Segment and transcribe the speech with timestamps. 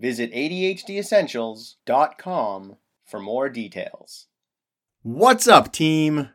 [0.00, 4.26] Visit ADHDessentials.com for more details.
[5.02, 6.30] What's up, team?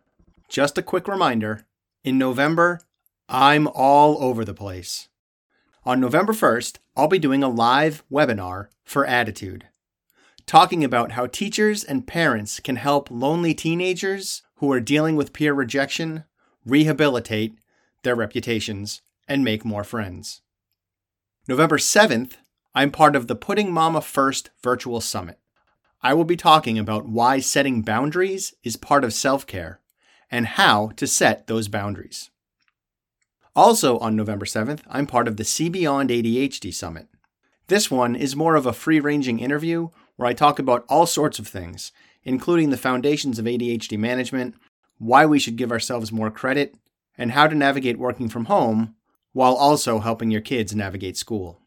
[0.47, 1.65] Just a quick reminder
[2.03, 2.81] in November,
[3.27, 5.07] I'm all over the place.
[5.83, 9.63] On November 1st, I'll be doing a live webinar for ADDitude,
[10.45, 15.55] talking about how teachers and parents can help lonely teenagers who are dealing with peer
[15.55, 16.25] rejection
[16.63, 17.57] rehabilitate
[18.03, 20.41] their reputations and make more friends.
[21.47, 22.33] November 7th,
[22.77, 25.39] I'm part of the Putting Mama First virtual summit.
[26.01, 29.79] I will be talking about why setting boundaries is part of self care
[30.29, 32.31] and how to set those boundaries.
[33.55, 37.07] Also on November 7th, I'm part of the See Beyond ADHD Summit.
[37.67, 39.87] This one is more of a free ranging interview
[40.17, 41.93] where I talk about all sorts of things,
[42.25, 44.53] including the foundations of ADHD management,
[44.97, 46.75] why we should give ourselves more credit,
[47.17, 48.95] and how to navigate working from home
[49.31, 51.61] while also helping your kids navigate school.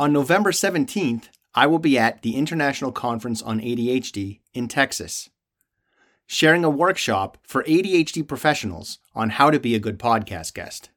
[0.00, 1.24] On November 17th,
[1.56, 5.28] I will be at the International Conference on ADHD in Texas,
[6.24, 10.90] sharing a workshop for ADHD professionals on how to be a good podcast guest.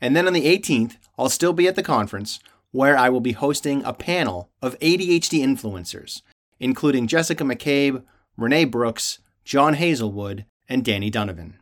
[0.00, 3.32] And then on the 18th, I'll still be at the conference where I will be
[3.32, 6.22] hosting a panel of ADHD influencers,
[6.58, 8.02] including Jessica McCabe,
[8.38, 11.58] Renee Brooks, John Hazelwood, and Danny Donovan.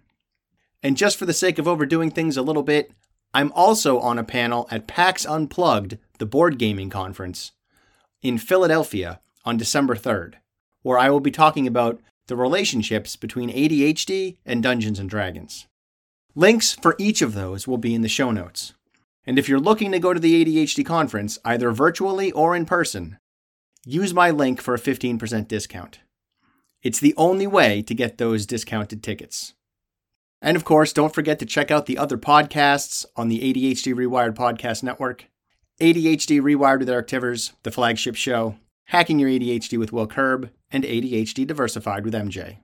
[0.85, 2.93] And just for the sake of overdoing things a little bit,
[3.37, 7.53] I'm also on a panel at PAX Unplugged, the board gaming conference,
[8.23, 10.37] in Philadelphia on December 3rd,
[10.81, 15.67] where I will be talking about the relationships between ADHD and Dungeons and Dragons.
[16.35, 18.73] Links for each of those will be in the show notes.
[19.27, 23.19] And if you're looking to go to the ADHD conference, either virtually or in person,
[23.85, 26.01] use my link for a 15% discount.
[26.83, 29.53] It's the only way to get those discounted tickets.
[30.43, 34.35] And of course, don't forget to check out the other podcasts on the ADHD Rewired
[34.35, 35.27] Podcast Network
[35.81, 40.85] ADHD Rewired with Eric Tivers, the flagship show, Hacking Your ADHD with Will Curb, and
[40.85, 42.59] ADHD Diversified with MJ.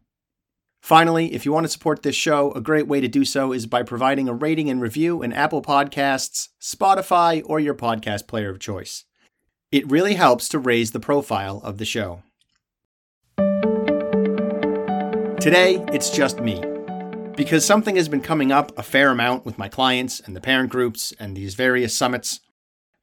[0.81, 3.67] Finally, if you want to support this show, a great way to do so is
[3.67, 8.59] by providing a rating and review in Apple Podcasts, Spotify, or your podcast player of
[8.59, 9.05] choice.
[9.71, 12.23] It really helps to raise the profile of the show.
[15.39, 16.72] Today, it's just me.
[17.37, 20.71] Because something has been coming up a fair amount with my clients and the parent
[20.71, 22.41] groups and these various summits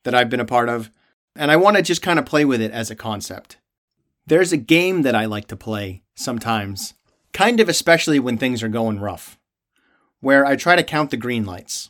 [0.04, 0.92] that I've been a part of,
[1.36, 3.58] and I want to just kind of play with it as a concept.
[4.28, 6.94] There's a game that I like to play sometimes
[7.34, 9.40] kind of especially when things are going rough,
[10.20, 11.90] where I try to count the green lights.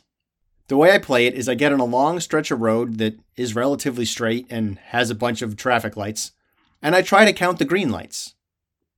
[0.68, 3.18] The way I play it is I get on a long stretch of road that
[3.36, 6.32] is relatively straight and has a bunch of traffic lights,
[6.80, 8.34] and I try to count the green lights.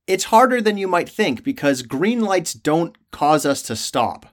[0.05, 4.25] It's harder than you might think because green lights don't cause us to stop.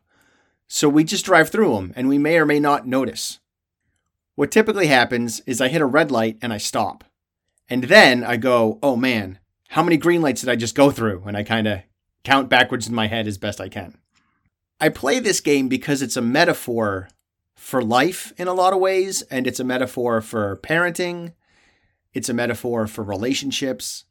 [0.66, 3.38] So we just drive through them and we may or may not notice.
[4.34, 7.04] What typically happens is I hit a red light and I stop.
[7.68, 9.38] And then I go, oh man,
[9.68, 11.22] how many green lights did I just go through?
[11.26, 11.82] And I kind of
[12.24, 13.96] count backwards in my head as best I can.
[14.80, 17.08] I play this game because it's a metaphor
[17.54, 21.34] for life in a lot of ways, and it's a metaphor for parenting,
[22.14, 24.06] it's a metaphor for relationships,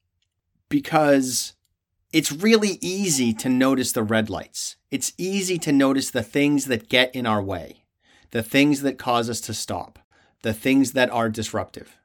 [0.70, 1.54] because
[2.14, 4.78] it's really easy to notice the red lights.
[4.90, 7.84] It's easy to notice the things that get in our way,
[8.32, 10.00] the things that cause us to stop,
[10.42, 11.98] the things that are disruptive.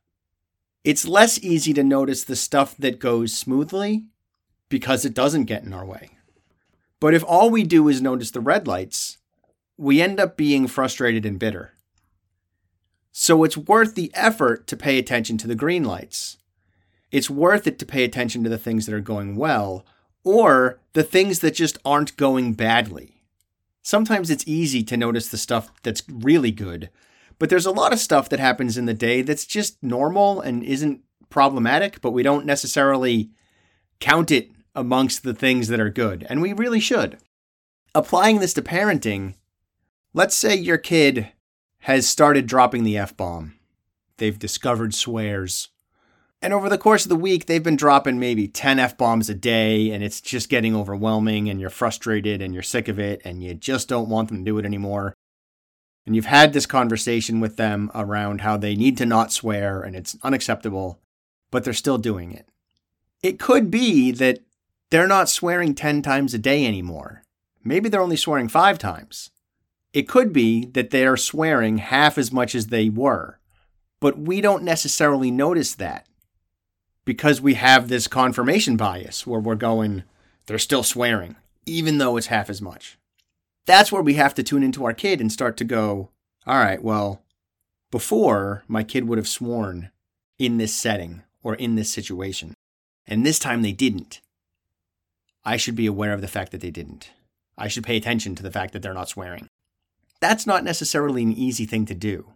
[0.83, 4.05] It's less easy to notice the stuff that goes smoothly
[4.69, 6.11] because it doesn't get in our way.
[7.01, 9.19] But if all we do is notice the red lights,
[9.77, 11.73] we end up being frustrated and bitter.
[13.13, 16.37] So it's worth the effort to pay attention to the green lights.
[17.15, 19.87] It's worth it to pay attention to the things that are going well
[20.25, 23.23] or the things that just aren't going badly.
[23.83, 26.91] Sometimes it's easy to notice the stuff that's really good,
[27.39, 30.65] but there's a lot of stuff that happens in the day that's just normal and
[30.65, 33.31] isn't problematic, but we don't necessarily
[34.01, 37.19] count it amongst the things that are good, and we really should.
[37.95, 39.35] Applying this to parenting,
[40.15, 41.31] let's say your kid
[41.79, 43.55] has started dropping the F bomb.
[44.17, 45.69] They've discovered swears.
[46.45, 49.35] And over the course of the week, they've been dropping maybe 10 F bombs a
[49.35, 53.43] day, and it's just getting overwhelming, and you're frustrated and you're sick of it, and
[53.43, 55.15] you just don't want them to do it anymore.
[56.05, 59.97] and you've had this conversation with them around how they need to not swear and
[59.97, 61.01] it's unacceptable,
[61.51, 62.47] but they're still doing it.
[63.23, 64.41] It could be that
[64.91, 67.23] they're not swearing 10 times a day anymore.
[67.65, 69.31] Maybe they're only swearing five times.
[69.95, 73.41] It could be that they are swearing half as much as they were,
[73.99, 76.07] but we don't necessarily notice that
[77.05, 80.05] because we have this confirmation bias where we're going,
[80.47, 81.37] they're still swearing,
[81.67, 82.99] even though it's half as much.
[83.67, 86.11] That's where we have to tune into our kid and start to go,
[86.47, 87.23] all right, well,
[87.91, 89.91] before my kid would have sworn
[90.39, 92.55] in this setting or in this situation,
[93.07, 94.21] and this time they didn't.
[95.45, 97.11] I should be aware of the fact that they didn't.
[97.57, 99.49] I should pay attention to the fact that they're not swearing.
[100.21, 102.33] That's not necessarily an easy thing to do,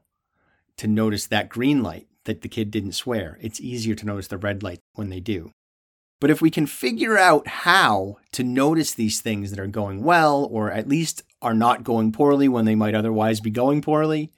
[0.76, 3.38] to notice that green light that the kid didn't swear.
[3.40, 5.50] It's easier to notice the red light when they do.
[6.20, 10.48] But if we can figure out how to notice these things that are going well,
[10.50, 14.30] or at least are not going poorly when they might otherwise be going poorly,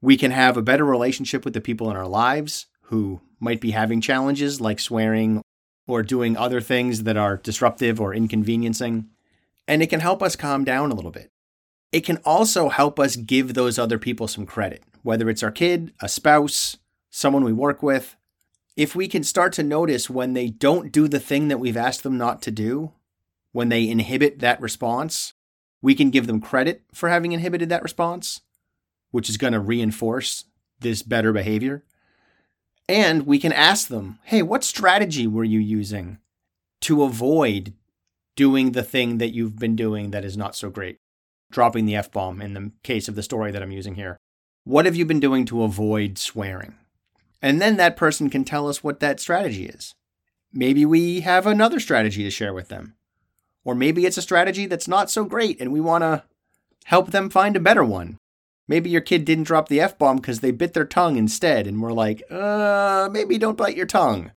[0.00, 3.72] we can have a better relationship with the people in our lives who might be
[3.72, 5.42] having challenges like swearing
[5.86, 9.06] or doing other things that are disruptive or inconveniencing.
[9.66, 11.30] And it can help us calm down a little bit.
[11.92, 15.92] It can also help us give those other people some credit, whether it's our kid,
[16.00, 16.76] a spouse,
[17.10, 18.16] someone we work with.
[18.76, 22.04] If we can start to notice when they don't do the thing that we've asked
[22.04, 22.92] them not to do,
[23.52, 25.34] when they inhibit that response,
[25.82, 28.42] we can give them credit for having inhibited that response,
[29.10, 30.44] which is going to reinforce
[30.78, 31.82] this better behavior.
[32.88, 36.18] And we can ask them, hey, what strategy were you using
[36.82, 37.74] to avoid
[38.36, 40.98] doing the thing that you've been doing that is not so great?
[41.50, 44.16] Dropping the F bomb in the case of the story that I'm using here.
[44.64, 46.74] What have you been doing to avoid swearing?
[47.42, 49.94] And then that person can tell us what that strategy is.
[50.52, 52.94] Maybe we have another strategy to share with them.
[53.64, 56.24] Or maybe it's a strategy that's not so great and we want to
[56.84, 58.18] help them find a better one.
[58.70, 61.82] Maybe your kid didn't drop the F bomb because they bit their tongue instead, and
[61.82, 64.30] we're like, uh, maybe don't bite your tongue.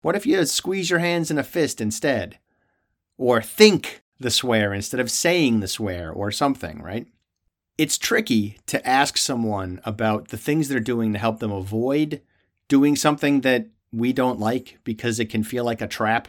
[0.00, 2.38] What if you squeeze your hands in a fist instead?
[3.18, 7.06] Or think the swear instead of saying the swear or something, right?
[7.78, 12.22] It's tricky to ask someone about the things they're doing to help them avoid
[12.68, 16.28] doing something that we don't like because it can feel like a trap.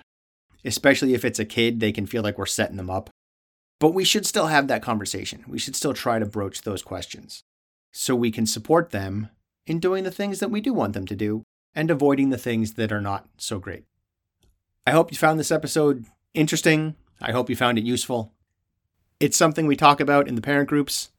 [0.65, 3.09] Especially if it's a kid, they can feel like we're setting them up.
[3.79, 5.45] But we should still have that conversation.
[5.47, 7.43] We should still try to broach those questions
[7.91, 9.29] so we can support them
[9.65, 11.43] in doing the things that we do want them to do
[11.73, 13.85] and avoiding the things that are not so great.
[14.85, 18.33] I hope you found this episode interesting, I hope you found it useful.
[19.19, 21.09] It's something we talk about in the parent groups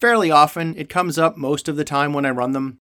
[0.00, 0.76] fairly often.
[0.76, 2.78] It comes up most of the time when I run them.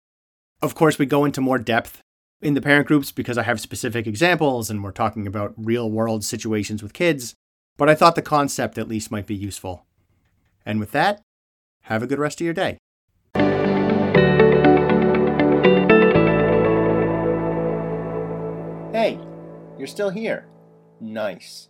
[0.62, 2.02] Of course, we go into more depth
[2.42, 6.24] in the parent groups because I have specific examples and we're talking about real world
[6.24, 7.34] situations with kids,
[7.78, 9.86] but I thought the concept at least might be useful.
[10.66, 11.22] And with that,
[11.84, 12.78] have a good rest of your day.
[18.92, 19.20] Hey,
[19.78, 20.48] you're still here.
[21.00, 21.70] Nice.